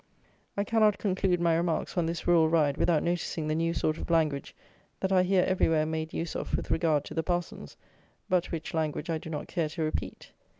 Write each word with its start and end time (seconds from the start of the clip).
I 0.57 0.63
cannot 0.63 0.97
conclude 0.97 1.39
my 1.39 1.53
remarks 1.55 1.95
on 1.95 2.07
this 2.07 2.25
Rural 2.25 2.49
Ride 2.49 2.75
without 2.75 3.03
noticing 3.03 3.45
the 3.47 3.53
new 3.53 3.71
sort 3.71 3.99
of 3.99 4.09
language 4.09 4.55
that 4.99 5.11
I 5.11 5.21
hear 5.21 5.43
everywhere 5.43 5.85
made 5.85 6.11
use 6.11 6.35
of 6.35 6.57
with 6.57 6.71
regard 6.71 7.05
to 7.05 7.13
the 7.13 7.21
parsons, 7.21 7.77
but 8.27 8.47
which 8.51 8.73
language 8.73 9.11
I 9.11 9.19
do 9.19 9.29
not 9.29 9.47
care 9.47 9.69
to 9.69 9.83
repeat. 9.83 10.31